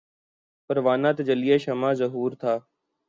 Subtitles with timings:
[0.69, 2.53] پروانۂ تجلی شمع ظہور تھا